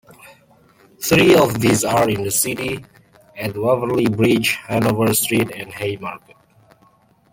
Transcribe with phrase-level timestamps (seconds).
[0.99, 2.83] Three of these are in the city
[3.37, 6.37] at Waverley Bridge, Hanover Street and Haymarket.